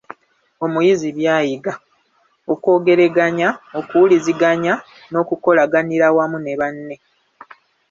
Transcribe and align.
Omuyizi 0.65 1.09
by'ayiga: 1.17 1.73
okwogeraganya, 2.53 3.49
okuwuliziganya 3.79 4.73
n’okukolaganira 5.11 6.05
awamu 6.11 6.37
ne 6.41 6.53
banne. 6.59 6.95